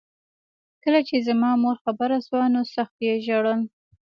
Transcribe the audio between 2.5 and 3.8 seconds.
نو سخت یې ژړل